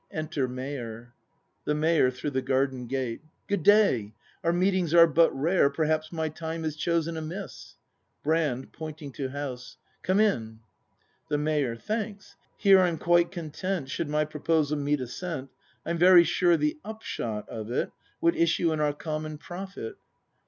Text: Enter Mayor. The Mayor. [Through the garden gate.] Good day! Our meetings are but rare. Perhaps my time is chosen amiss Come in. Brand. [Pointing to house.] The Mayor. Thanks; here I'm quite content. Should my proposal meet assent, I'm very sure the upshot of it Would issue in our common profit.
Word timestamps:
Enter 0.09 0.47
Mayor. 0.47 1.13
The 1.65 1.75
Mayor. 1.75 2.09
[Through 2.09 2.31
the 2.31 2.41
garden 2.41 2.87
gate.] 2.87 3.21
Good 3.45 3.61
day! 3.61 4.13
Our 4.43 4.51
meetings 4.51 4.95
are 4.95 5.05
but 5.05 5.31
rare. 5.31 5.69
Perhaps 5.69 6.11
my 6.11 6.27
time 6.27 6.65
is 6.65 6.75
chosen 6.75 7.17
amiss 7.17 7.75
Come 8.23 8.31
in. 8.31 8.31
Brand. 8.33 8.71
[Pointing 8.73 9.11
to 9.11 9.29
house.] 9.29 9.77
The 10.07 10.57
Mayor. 11.37 11.75
Thanks; 11.75 12.35
here 12.57 12.79
I'm 12.81 12.97
quite 12.97 13.31
content. 13.31 13.91
Should 13.91 14.09
my 14.09 14.25
proposal 14.25 14.77
meet 14.79 15.01
assent, 15.01 15.51
I'm 15.85 15.99
very 15.99 16.23
sure 16.23 16.57
the 16.57 16.79
upshot 16.83 17.47
of 17.47 17.69
it 17.69 17.91
Would 18.21 18.35
issue 18.35 18.73
in 18.73 18.79
our 18.79 18.93
common 18.93 19.37
profit. 19.37 19.97